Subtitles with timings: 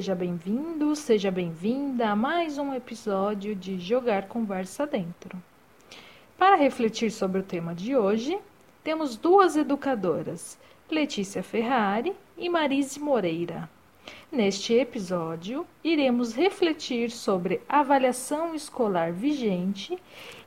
[0.00, 5.36] Seja bem-vindo, seja bem-vinda a mais um episódio de Jogar Conversa Dentro.
[6.38, 8.38] Para refletir sobre o tema de hoje,
[8.82, 10.58] temos duas educadoras,
[10.90, 13.68] Letícia Ferrari e Marise Moreira.
[14.32, 19.98] Neste episódio, iremos refletir sobre a avaliação escolar vigente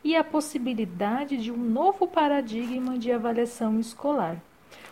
[0.03, 4.41] e a possibilidade de um novo paradigma de avaliação escolar,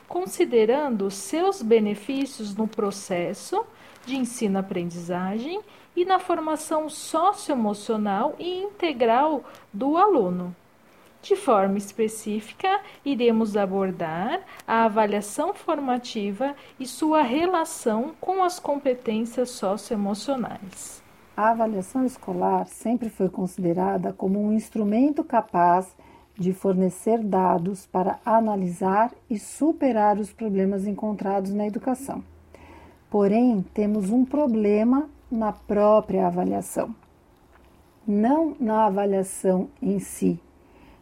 [0.08, 3.66] considerando seus benefícios no processo
[4.05, 5.62] de ensino-aprendizagem
[5.95, 10.55] e na formação socioemocional e integral do aluno.
[11.21, 21.02] De forma específica, iremos abordar a avaliação formativa e sua relação com as competências socioemocionais.
[21.37, 25.96] A avaliação escolar sempre foi considerada como um instrumento capaz
[26.41, 32.23] de fornecer dados para analisar e superar os problemas encontrados na educação.
[33.09, 36.93] Porém, temos um problema na própria avaliação,
[38.05, 40.39] não na avaliação em si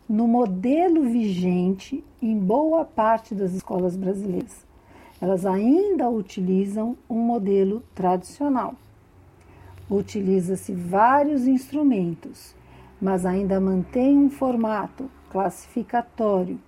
[0.09, 4.65] no modelo vigente em boa parte das escolas brasileiras.
[5.21, 8.73] Elas ainda utilizam um modelo tradicional.
[9.87, 12.55] Utiliza-se vários instrumentos,
[12.99, 16.59] mas ainda mantém um formato classificatório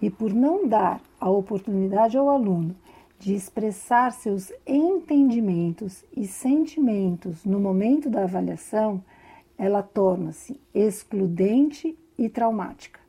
[0.00, 2.74] e por não dar a oportunidade ao aluno
[3.18, 9.02] de expressar seus entendimentos e sentimentos no momento da avaliação,
[9.56, 13.00] ela torna-se excludente e traumática,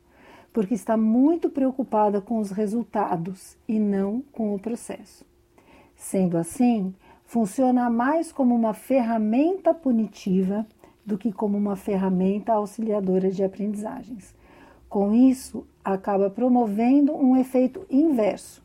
[0.52, 5.24] porque está muito preocupada com os resultados e não com o processo.
[5.94, 6.92] Sendo assim,
[7.24, 10.66] funciona mais como uma ferramenta punitiva
[11.06, 14.34] do que como uma ferramenta auxiliadora de aprendizagens.
[14.90, 18.62] Com isso, acaba promovendo um efeito inverso.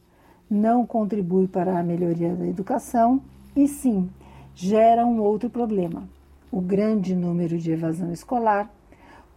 [0.49, 3.21] Não contribui para a melhoria da educação
[3.55, 4.09] e sim
[4.53, 6.09] gera um outro problema:
[6.51, 8.69] o grande número de evasão escolar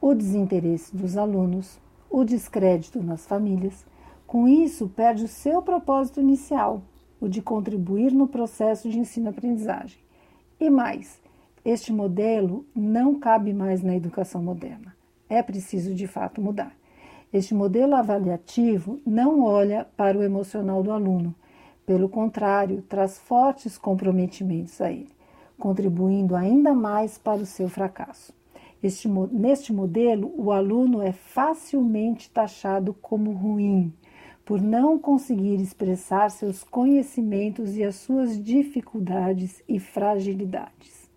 [0.01, 1.79] o desinteresse dos alunos,
[2.11, 3.85] o descrédito nas famílias.
[4.27, 6.83] Com isso, perde o seu propósito inicial,
[7.21, 9.99] o de contribuir no processo de ensino-aprendizagem.
[10.61, 11.21] E mais,
[11.65, 14.95] este modelo não cabe mais na educação moderna.
[15.29, 16.78] É preciso de fato mudar.
[17.33, 21.35] Este modelo avaliativo não olha para o emocional do aluno,
[21.89, 25.11] pelo contrário, traz fortes comprometimentos a ele,
[25.59, 28.31] contribuindo ainda mais para o seu fracasso.
[28.83, 33.91] Este, neste modelo, o aluno é facilmente taxado como ruim,
[34.45, 41.09] por não conseguir expressar seus conhecimentos e as suas dificuldades e fragilidades.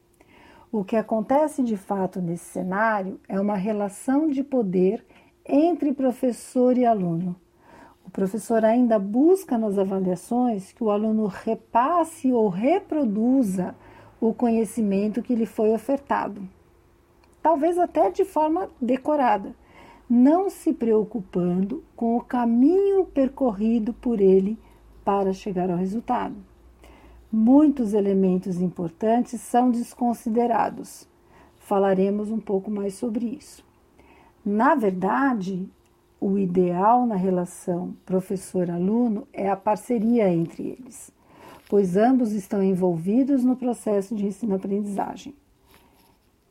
[0.72, 5.06] O que acontece de fato nesse cenário é uma relação de poder
[5.46, 7.36] entre professor e aluno.
[8.06, 13.76] O professor ainda busca nas avaliações que o aluno repasse ou reproduza
[14.20, 16.42] o conhecimento que lhe foi ofertado
[17.42, 19.56] talvez até de forma decorada,
[20.10, 24.58] não se preocupando com o caminho percorrido por ele
[25.04, 26.36] para chegar ao resultado.
[27.32, 31.08] Muitos elementos importantes são desconsiderados.
[31.58, 33.64] Falaremos um pouco mais sobre isso.
[34.46, 35.70] Na verdade,
[36.20, 41.12] o ideal na relação professor-aluno é a parceria entre eles,
[41.70, 45.36] pois ambos estão envolvidos no processo de ensino-aprendizagem.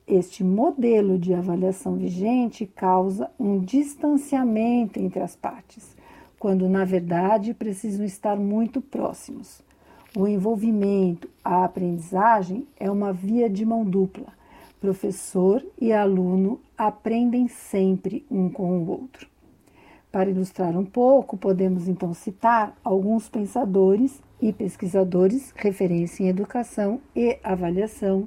[0.06, 5.96] Este modelo de avaliação vigente causa um distanciamento entre as partes,
[6.38, 9.62] quando na verdade precisam estar muito próximos.
[10.16, 14.39] O envolvimento, a aprendizagem é uma via de mão dupla.
[14.80, 19.28] Professor e aluno aprendem sempre um com o outro.
[20.10, 27.38] Para ilustrar um pouco, podemos então citar alguns pensadores e pesquisadores referência em educação e
[27.44, 28.26] avaliação,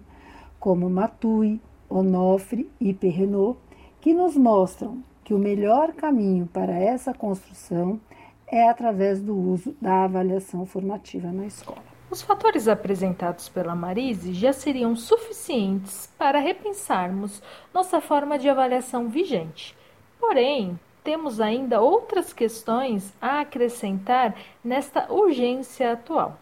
[0.59, 1.59] como Matui,
[1.89, 3.57] Onofre e Perrenot,
[3.99, 7.99] que nos mostram que o melhor caminho para essa construção
[8.45, 11.92] é através do uso da avaliação formativa na escola.
[12.13, 17.41] Os fatores apresentados pela Marise já seriam suficientes para repensarmos
[17.73, 19.75] nossa forma de avaliação vigente.
[20.19, 26.37] Porém, temos ainda outras questões a acrescentar nesta urgência atual.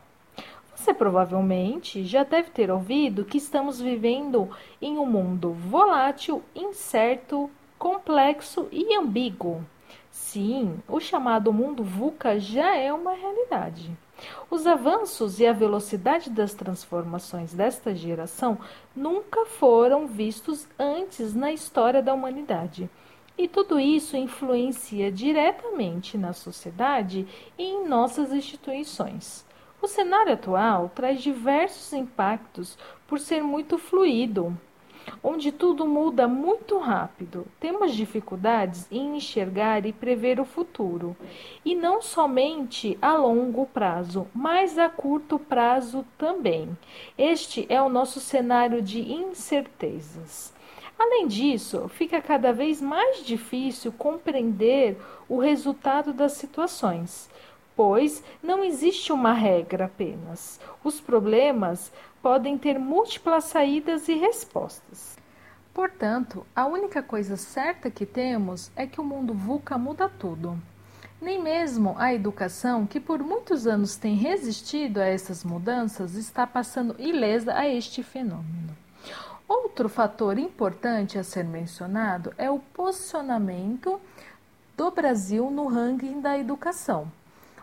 [0.75, 4.49] Você provavelmente já deve ter ouvido que estamos vivendo
[4.81, 9.65] em um mundo volátil, incerto, complexo e ambíguo.
[10.11, 13.89] Sim, o chamado mundo VUCA já é uma realidade.
[14.49, 18.57] Os avanços e a velocidade das transformações desta geração
[18.95, 22.89] nunca foram vistos antes na história da humanidade.
[23.37, 27.27] E tudo isso influencia diretamente na sociedade
[27.57, 29.45] e em nossas instituições.
[29.81, 32.77] O cenário atual traz diversos impactos
[33.07, 34.55] por ser muito fluido,
[35.23, 37.45] onde tudo muda muito rápido.
[37.59, 41.15] Temos dificuldades em enxergar e prever o futuro,
[41.63, 46.77] e não somente a longo prazo, mas a curto prazo também.
[47.17, 50.53] Este é o nosso cenário de incertezas.
[50.97, 57.27] Além disso, fica cada vez mais difícil compreender o resultado das situações,
[57.75, 60.59] pois não existe uma regra apenas.
[60.83, 61.91] Os problemas
[62.21, 65.17] podem ter múltiplas saídas e respostas.
[65.73, 70.59] Portanto, a única coisa certa que temos é que o mundo VUCA muda tudo.
[71.21, 76.95] Nem mesmo a educação, que por muitos anos tem resistido a essas mudanças, está passando
[76.99, 78.75] ilesa a este fenômeno.
[79.47, 83.99] Outro fator importante a ser mencionado é o posicionamento
[84.75, 87.11] do Brasil no ranking da educação,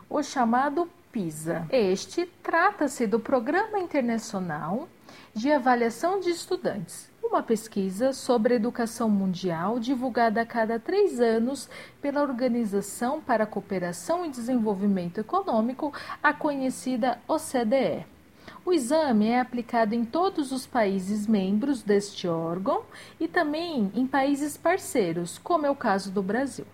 [0.09, 1.67] o chamado PISA.
[1.69, 4.89] Este trata-se do Programa Internacional
[5.33, 11.69] de Avaliação de Estudantes, uma pesquisa sobre educação mundial divulgada a cada três anos
[12.01, 18.05] pela Organização para a Cooperação e Desenvolvimento Econômico, a conhecida OCDE.
[18.65, 22.81] O exame é aplicado em todos os países membros deste órgão
[23.19, 26.65] e também em países parceiros, como é o caso do Brasil.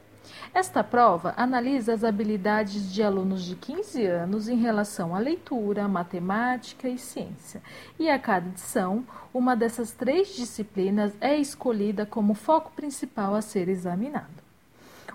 [0.54, 6.88] Esta prova analisa as habilidades de alunos de 15 anos em relação à leitura, matemática
[6.88, 7.62] e ciência.
[8.00, 13.68] E a cada edição, uma dessas três disciplinas é escolhida como foco principal a ser
[13.68, 14.46] examinado.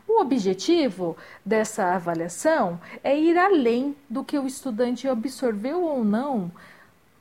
[0.07, 1.17] O objetivo
[1.47, 6.51] dessa avaliação é ir além do que o estudante absorveu ou não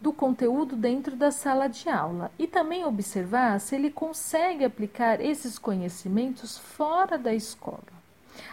[0.02, 5.60] do conteúdo dentro da sala de aula e também observar se ele consegue aplicar esses
[5.60, 8.00] conhecimentos fora da escola.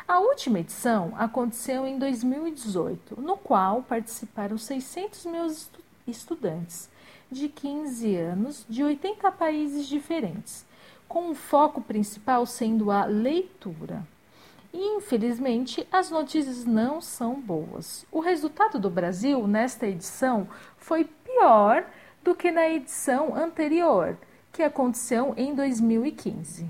[0.09, 5.47] A última edição aconteceu em 2018, no qual participaram 600 mil
[6.07, 6.89] estudantes
[7.31, 10.65] de 15 anos de 80 países diferentes,
[11.09, 14.07] com o foco principal sendo a leitura.
[14.73, 18.05] Infelizmente, as notícias não são boas.
[18.13, 20.47] O resultado do Brasil nesta edição
[20.77, 21.85] foi pior
[22.25, 24.17] do que na edição anterior,
[24.53, 26.67] que aconteceu em 2015.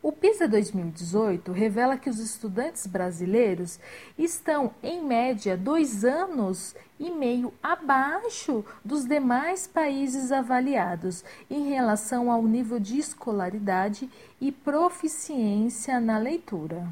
[0.00, 3.80] O PISA 2018 revela que os estudantes brasileiros
[4.16, 12.44] estão, em média, dois anos e meio abaixo dos demais países avaliados em relação ao
[12.44, 14.08] nível de escolaridade
[14.40, 16.86] e proficiência na leitura.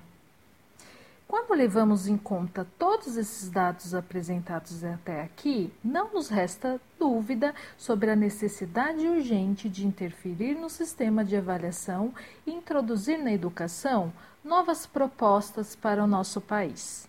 [1.28, 8.12] Quando levamos em conta todos esses dados apresentados até aqui, não nos resta dúvida sobre
[8.12, 12.14] a necessidade urgente de interferir no sistema de avaliação
[12.46, 14.12] e introduzir na educação
[14.44, 17.08] novas propostas para o nosso país.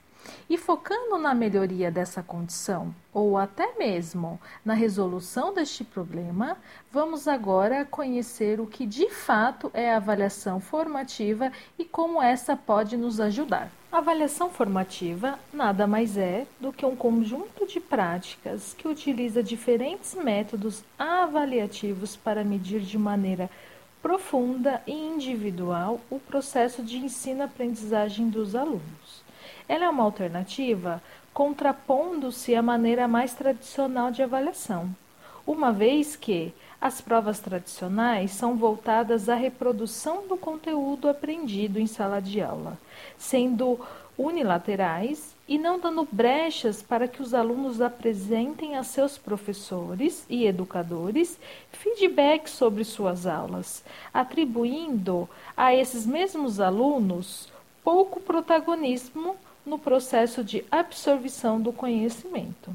[0.50, 6.58] E focando na melhoria dessa condição, ou até mesmo na resolução deste problema,
[6.92, 12.98] vamos agora conhecer o que de fato é a avaliação formativa e como essa pode
[12.98, 13.72] nos ajudar.
[13.90, 20.14] A avaliação formativa nada mais é do que um conjunto de práticas que utiliza diferentes
[20.14, 23.50] métodos avaliativos para medir de maneira
[24.02, 29.24] profunda e individual o processo de ensino-aprendizagem dos alunos.
[29.70, 31.02] Ela é uma alternativa
[31.34, 34.94] contrapondo-se à maneira mais tradicional de avaliação,
[35.46, 42.22] uma vez que as provas tradicionais são voltadas à reprodução do conteúdo aprendido em sala
[42.22, 42.78] de aula,
[43.18, 43.80] sendo
[44.18, 51.40] unilaterais e não dando brechas para que os alunos apresentem a seus professores e educadores
[51.72, 57.50] feedback sobre suas aulas, atribuindo a esses mesmos alunos
[57.84, 62.72] pouco protagonismo no processo de absorção do conhecimento.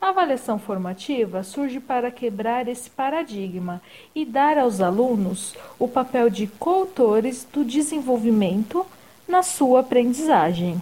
[0.00, 3.82] A avaliação formativa surge para quebrar esse paradigma
[4.14, 8.86] e dar aos alunos o papel de coautores do desenvolvimento
[9.28, 10.80] na sua aprendizagem.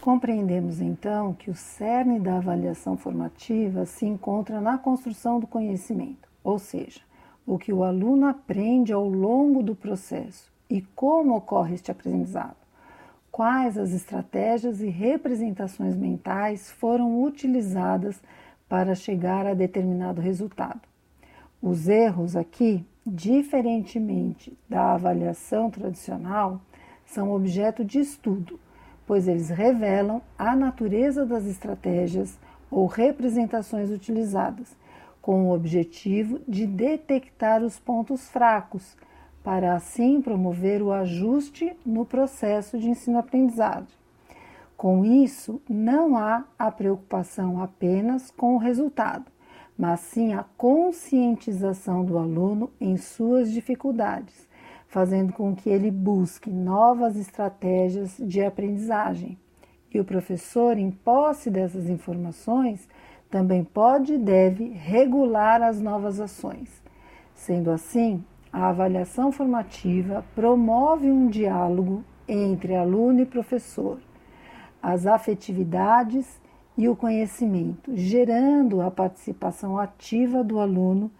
[0.00, 6.56] Compreendemos então que o cerne da avaliação formativa se encontra na construção do conhecimento, ou
[6.60, 7.00] seja,
[7.44, 12.63] o que o aluno aprende ao longo do processo e como ocorre este aprendizado
[13.34, 18.22] quais as estratégias e representações mentais foram utilizadas
[18.68, 20.80] para chegar a determinado resultado.
[21.60, 26.60] Os erros aqui, diferentemente da avaliação tradicional,
[27.04, 28.60] são objeto de estudo,
[29.04, 32.38] pois eles revelam a natureza das estratégias
[32.70, 34.76] ou representações utilizadas,
[35.20, 38.96] com o objetivo de detectar os pontos fracos
[39.44, 43.86] para assim promover o ajuste no processo de ensino-aprendizagem.
[44.74, 49.26] Com isso, não há a preocupação apenas com o resultado,
[49.78, 54.48] mas sim a conscientização do aluno em suas dificuldades,
[54.88, 59.38] fazendo com que ele busque novas estratégias de aprendizagem.
[59.92, 62.88] E o professor, em posse dessas informações,
[63.30, 66.82] também pode e deve regular as novas ações.
[67.34, 68.24] Sendo assim,
[68.54, 73.98] a avaliação formativa promove um diálogo entre aluno e professor,
[74.80, 76.40] as afetividades
[76.78, 81.10] e o conhecimento, gerando a participação ativa do aluno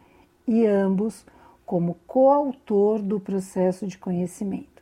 [0.46, 1.26] e ambos
[1.66, 4.80] como coautor do processo de conhecimento.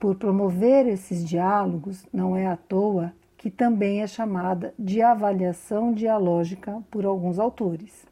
[0.00, 6.82] Por promover esses diálogos, não é à toa que também é chamada de avaliação dialógica
[6.90, 8.09] por alguns autores.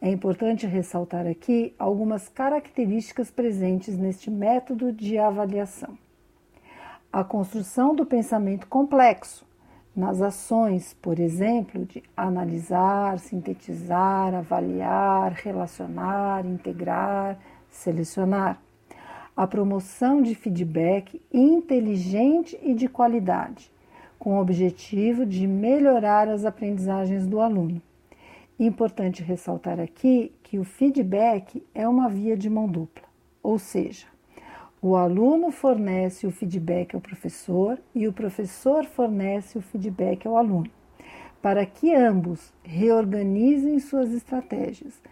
[0.00, 5.96] É importante ressaltar aqui algumas características presentes neste método de avaliação.
[7.10, 9.46] A construção do pensamento complexo,
[9.96, 17.38] nas ações, por exemplo, de analisar, sintetizar, avaliar, relacionar, integrar,
[17.70, 18.60] selecionar.
[19.34, 23.72] A promoção de feedback inteligente e de qualidade,
[24.18, 27.80] com o objetivo de melhorar as aprendizagens do aluno.
[28.58, 33.04] Importante ressaltar aqui que o feedback é uma via de mão dupla,
[33.42, 34.06] ou seja,
[34.80, 40.70] o aluno fornece o feedback ao professor e o professor fornece o feedback ao aluno,
[41.42, 45.02] para que ambos reorganizem suas estratégias.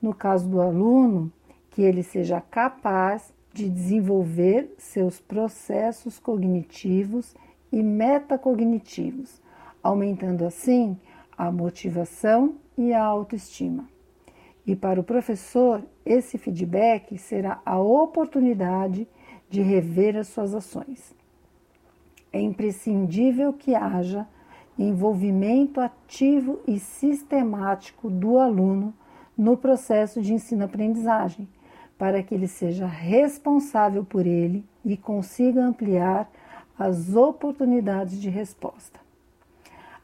[0.00, 1.32] No caso do aluno,
[1.70, 7.34] que ele seja capaz de desenvolver seus processos cognitivos
[7.72, 9.42] e metacognitivos,
[9.82, 10.96] aumentando assim
[11.36, 13.88] a motivação e a autoestima.
[14.66, 19.08] E para o professor, esse feedback será a oportunidade
[19.50, 21.14] de rever as suas ações.
[22.32, 24.26] É imprescindível que haja
[24.78, 28.94] envolvimento ativo e sistemático do aluno
[29.36, 31.48] no processo de ensino-aprendizagem,
[31.98, 36.30] para que ele seja responsável por ele e consiga ampliar
[36.78, 39.01] as oportunidades de resposta.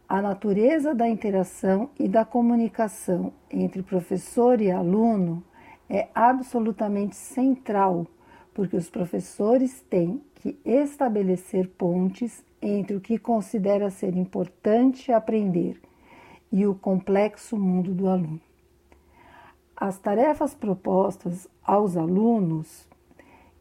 [0.08, 5.44] A natureza da interação e da comunicação entre professor e aluno
[5.86, 8.06] é absolutamente central,
[8.54, 15.78] porque os professores têm que estabelecer pontes entre o que considera ser importante aprender
[16.50, 18.40] e o complexo mundo do aluno.
[19.76, 22.88] As tarefas propostas aos alunos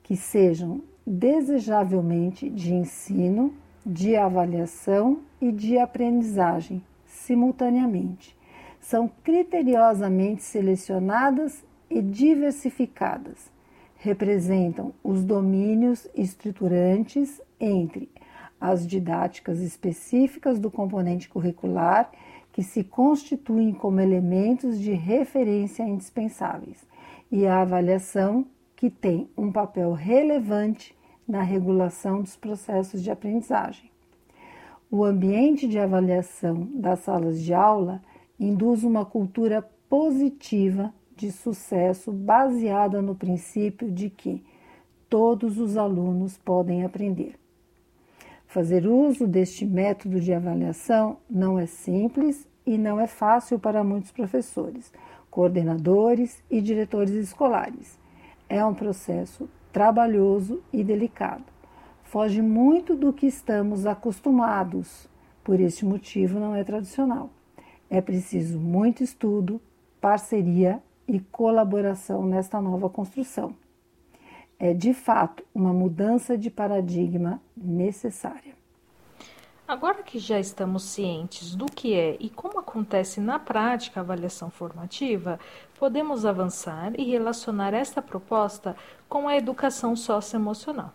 [0.01, 3.53] que sejam desejavelmente de ensino
[3.87, 8.35] de avaliação e de aprendizagem simultaneamente.
[8.81, 13.49] São criteriosamente selecionadas e diversificadas.
[13.95, 18.11] Representam os domínios estruturantes entre
[18.59, 22.11] as didáticas específicas do componente curricular,
[22.51, 26.85] que se constituem como elementos de referência indispensáveis,
[27.31, 30.96] e a avaliação, que tem um papel relevante
[31.27, 33.91] na regulação dos processos de aprendizagem.
[34.89, 38.01] O ambiente de avaliação das salas de aula
[38.39, 44.43] induz uma cultura positiva de sucesso baseada no princípio de que
[45.09, 47.35] todos os alunos podem aprender.
[48.45, 54.11] Fazer uso deste método de avaliação não é simples e não é fácil para muitos
[54.11, 54.93] professores,
[55.29, 57.99] coordenadores e diretores escolares.
[58.47, 61.43] É um processo trabalhoso e delicado.
[62.05, 65.07] Foge muito do que estamos acostumados,
[65.43, 67.29] por este motivo não é tradicional.
[67.87, 69.61] É preciso muito estudo,
[70.01, 73.53] parceria e colaboração nesta nova construção.
[74.57, 78.56] É de fato uma mudança de paradigma necessária.
[79.67, 84.49] Agora que já estamos cientes do que é e como acontece na prática a avaliação
[84.49, 85.37] formativa,
[85.77, 88.77] podemos avançar e relacionar esta proposta
[89.09, 90.93] com a educação socioemocional.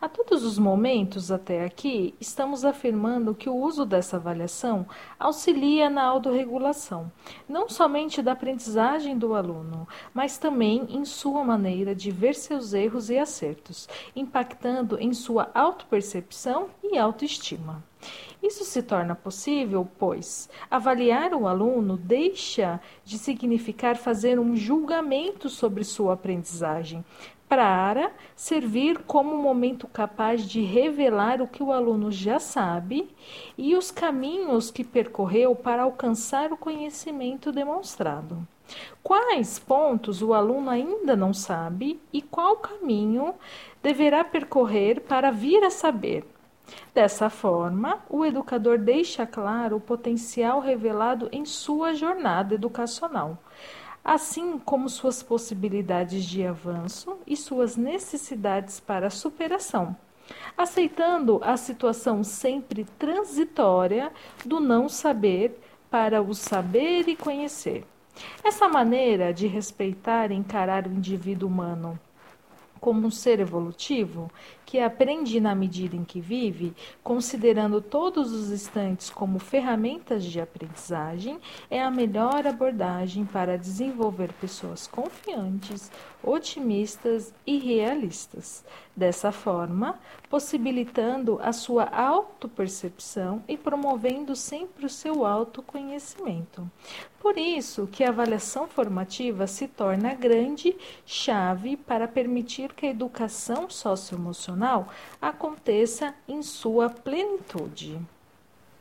[0.00, 4.86] A todos os momentos até aqui, estamos afirmando que o uso dessa avaliação
[5.18, 7.10] auxilia na autorregulação,
[7.48, 13.10] não somente da aprendizagem do aluno, mas também em sua maneira de ver seus erros
[13.10, 17.82] e acertos, impactando em sua autopercepção e autoestima.
[18.42, 25.82] Isso se torna possível, pois avaliar o aluno deixa de significar fazer um julgamento sobre
[25.82, 27.04] sua aprendizagem,
[27.48, 33.08] para servir como momento capaz de revelar o que o aluno já sabe
[33.56, 38.46] e os caminhos que percorreu para alcançar o conhecimento demonstrado.
[39.02, 43.34] Quais pontos o aluno ainda não sabe e qual caminho
[43.82, 46.24] deverá percorrer para vir a saber.
[46.92, 53.38] Dessa forma, o educador deixa claro o potencial revelado em sua jornada educacional,
[54.06, 59.96] assim como suas possibilidades de avanço e suas necessidades para superação,
[60.56, 64.12] aceitando a situação sempre transitória
[64.44, 65.60] do não saber
[65.90, 67.84] para o saber e conhecer.
[68.44, 71.98] Essa maneira de respeitar e encarar o indivíduo humano
[72.80, 74.30] como um ser evolutivo
[74.64, 81.38] que aprende na medida em que vive, considerando todos os instantes como ferramentas de aprendizagem,
[81.70, 85.90] é a melhor abordagem para desenvolver pessoas confiantes,
[86.22, 88.64] otimistas e realistas.
[88.96, 89.98] Dessa forma,
[90.30, 96.66] possibilitando a sua autopercepção e promovendo sempre o seu autoconhecimento.
[97.20, 100.74] Por isso que a avaliação formativa se torna a grande
[101.04, 104.88] chave para permitir que a educação socioemocional
[105.20, 108.00] aconteça em sua plenitude.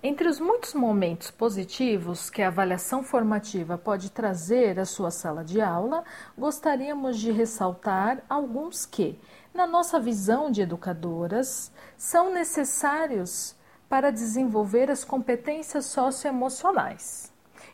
[0.08, 5.60] Entre os muitos momentos positivos que a avaliação formativa pode trazer à sua sala de
[5.60, 6.04] aula,
[6.38, 9.18] gostaríamos de ressaltar alguns que,
[9.56, 13.56] na nossa visão de educadoras, são necessários
[13.88, 17.32] para desenvolver as competências socioemocionais.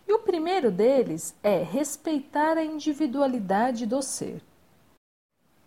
[0.07, 4.43] E o primeiro deles é respeitar a individualidade do ser.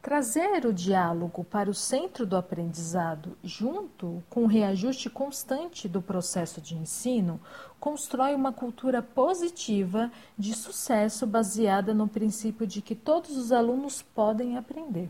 [0.00, 6.60] Trazer o diálogo para o centro do aprendizado, junto com o reajuste constante do processo
[6.60, 7.40] de ensino,
[7.80, 14.56] constrói uma cultura positiva de sucesso baseada no princípio de que todos os alunos podem
[14.58, 15.08] aprender.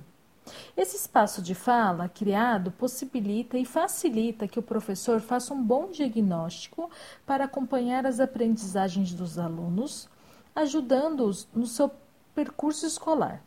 [0.76, 6.90] Esse espaço de fala criado possibilita e facilita que o professor faça um bom diagnóstico
[7.24, 10.08] para acompanhar as aprendizagens dos alunos,
[10.54, 11.90] ajudando-os no seu
[12.34, 13.42] percurso escolar.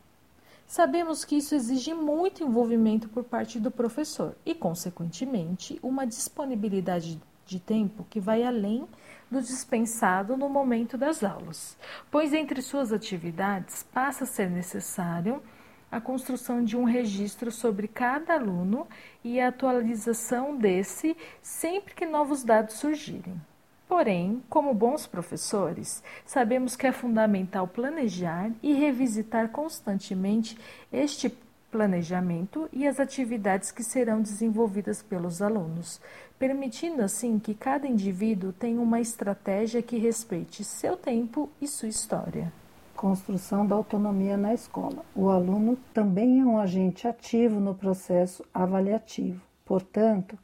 [0.66, 7.58] Sabemos que isso exige muito envolvimento por parte do professor e, consequentemente, uma disponibilidade de
[7.58, 8.86] tempo que vai além
[9.30, 11.76] do dispensado no momento das aulas,
[12.10, 15.42] pois entre suas atividades passa a ser necessário
[15.90, 18.86] a construção de um registro sobre cada aluno
[19.24, 23.40] e a atualização desse sempre que novos dados surgirem.
[23.88, 30.58] Porém, como bons professores, sabemos que é fundamental planejar e revisitar constantemente
[30.92, 31.34] este
[31.70, 36.00] planejamento e as atividades que serão desenvolvidas pelos alunos,
[36.38, 42.52] permitindo assim que cada indivíduo tenha uma estratégia que respeite seu tempo e sua história
[42.98, 45.04] construção da autonomia na escola.
[45.14, 50.36] O aluno também é um agente ativo no processo avaliativo, portanto,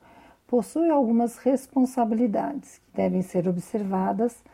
[0.46, 4.44] possui algumas responsabilidades que devem ser observadas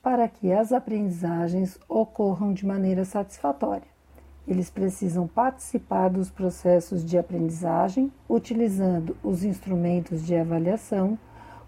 [0.00, 3.88] para que as aprendizagens ocorram de maneira satisfatória.
[4.46, 11.18] Eles precisam participar dos processos de aprendizagem utilizando os instrumentos de avaliação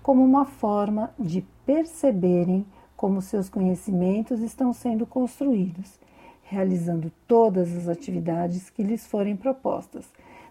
[0.05, 2.65] como uma forma de perceberem
[3.01, 5.99] como seus conhecimentos estão sendo construídos,
[6.43, 10.05] realizando todas as atividades que lhes forem propostas,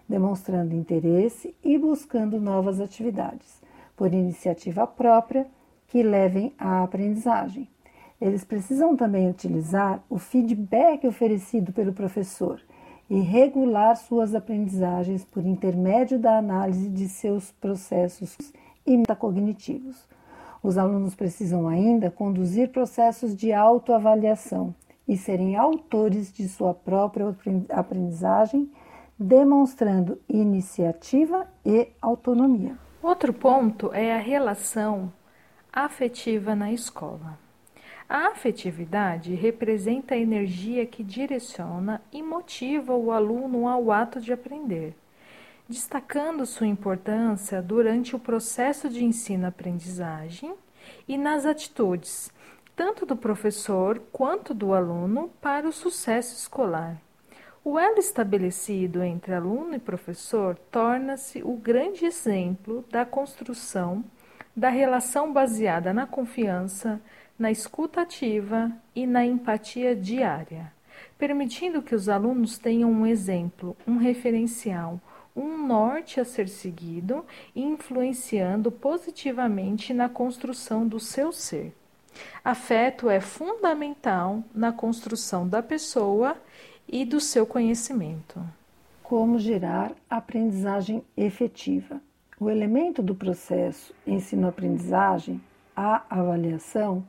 [0.08, 3.62] demonstrando interesse e buscando novas atividades,
[3.96, 5.46] por iniciativa própria,
[5.86, 7.68] que levem à aprendizagem.
[8.20, 12.60] Eles precisam também utilizar o feedback oferecido pelo professor
[13.08, 18.36] e regular suas aprendizagens por intermédio da análise de seus processos
[18.84, 20.04] metacognitivos.
[20.62, 24.74] Os alunos precisam ainda conduzir processos de autoavaliação
[25.08, 27.34] e serem autores de sua própria
[27.70, 28.70] aprendizagem,
[29.18, 32.76] demonstrando iniciativa e autonomia.
[33.02, 35.10] Outro ponto é a relação
[35.72, 37.38] afetiva na escola.
[38.08, 44.94] A afetividade representa a energia que direciona e motiva o aluno ao ato de aprender
[45.70, 50.52] destacando sua importância durante o processo de ensino-aprendizagem
[51.06, 52.32] e nas atitudes,
[52.74, 57.00] tanto do professor quanto do aluno, para o sucesso escolar.
[57.62, 64.04] O elo estabelecido entre aluno e professor torna-se o grande exemplo da construção
[64.56, 67.00] da relação baseada na confiança,
[67.38, 70.72] na escuta ativa e na empatia diária,
[71.16, 75.00] permitindo que os alunos tenham um exemplo, um referencial,
[75.34, 81.74] um norte a ser seguido influenciando positivamente na construção do seu ser.
[82.44, 86.36] Afeto é fundamental na construção da pessoa
[86.88, 88.42] e do seu conhecimento.
[89.02, 92.00] Como gerar aprendizagem efetiva?
[92.38, 95.40] O elemento do processo ensino-aprendizagem,
[95.76, 97.04] a avaliação,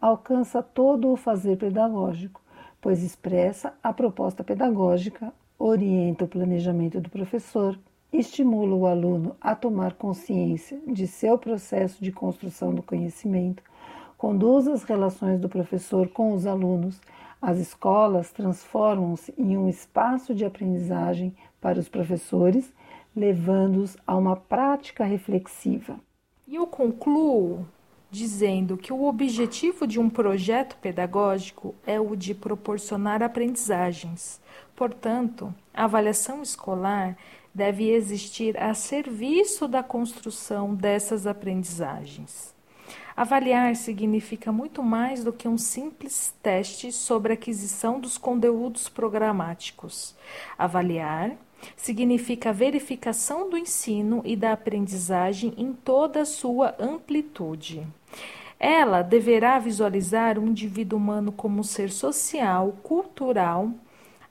[0.00, 2.40] alcança todo o fazer pedagógico,
[2.80, 7.78] pois expressa a proposta pedagógica, orienta o planejamento do professor
[8.12, 13.62] estimula o aluno a tomar consciência de seu processo de construção do conhecimento,
[14.16, 17.00] conduz as relações do professor com os alunos,
[17.40, 22.72] as escolas transformam-se em um espaço de aprendizagem para os professores,
[23.14, 25.98] levando-os a uma prática reflexiva.
[26.46, 27.66] E eu concluo
[28.10, 34.40] dizendo que o objetivo de um projeto pedagógico é o de proporcionar aprendizagens.
[34.74, 37.16] Portanto, a avaliação escolar
[37.54, 42.54] deve existir a serviço da construção dessas aprendizagens.
[43.16, 50.14] Avaliar significa muito mais do que um simples teste sobre a aquisição dos conteúdos programáticos.
[50.58, 51.34] Avaliar
[51.76, 57.86] significa a verificação do ensino e da aprendizagem em toda a sua amplitude.
[58.58, 63.70] Ela deverá visualizar o indivíduo humano como um ser social, cultural,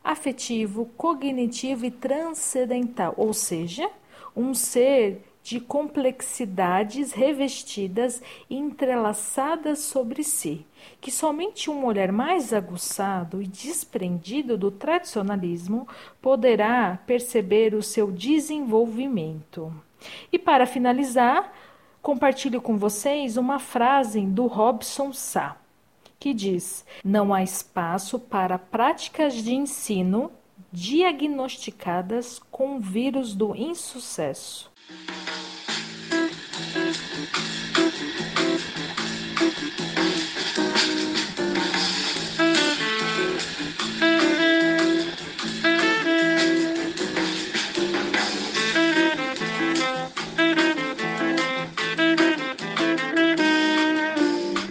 [0.04, 3.89] afetivo, cognitivo e transcendental, ou seja,
[4.36, 10.65] um ser de complexidades revestidas e entrelaçadas sobre si,
[11.00, 15.88] que somente um olhar mais aguçado e desprendido do tradicionalismo
[16.21, 19.74] poderá perceber o seu desenvolvimento.
[20.32, 21.54] E para finalizar,
[22.02, 25.58] compartilho com vocês uma frase do Robson Sá,
[26.19, 30.32] que diz: Não há espaço para práticas de ensino
[30.71, 34.71] diagnosticadas com o vírus do insucesso.